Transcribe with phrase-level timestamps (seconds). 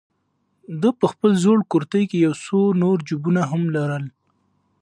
[0.81, 4.05] ده په خپل زوړ کورتۍ کې یو څو نور جېبونه هم لرل.